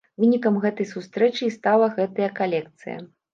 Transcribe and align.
Вынікам 0.21 0.55
гэтай 0.63 0.87
сустрэчы 0.93 1.43
і 1.49 1.53
стала 1.57 1.91
гэтая 1.99 2.31
калекцыя. 2.41 2.99